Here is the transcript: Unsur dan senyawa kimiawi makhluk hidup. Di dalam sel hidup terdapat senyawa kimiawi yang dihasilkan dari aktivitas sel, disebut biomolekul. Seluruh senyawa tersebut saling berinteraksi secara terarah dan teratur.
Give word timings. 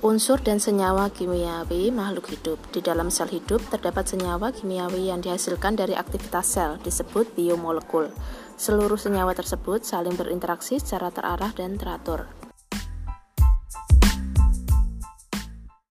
Unsur 0.00 0.40
dan 0.40 0.56
senyawa 0.56 1.12
kimiawi 1.12 1.92
makhluk 1.92 2.32
hidup. 2.32 2.56
Di 2.72 2.80
dalam 2.80 3.12
sel 3.12 3.28
hidup 3.28 3.60
terdapat 3.68 4.08
senyawa 4.08 4.48
kimiawi 4.48 5.12
yang 5.12 5.20
dihasilkan 5.20 5.76
dari 5.76 5.92
aktivitas 5.92 6.56
sel, 6.56 6.80
disebut 6.80 7.36
biomolekul. 7.36 8.08
Seluruh 8.56 8.96
senyawa 8.96 9.36
tersebut 9.36 9.84
saling 9.84 10.16
berinteraksi 10.16 10.80
secara 10.80 11.12
terarah 11.12 11.52
dan 11.52 11.76
teratur. 11.76 12.39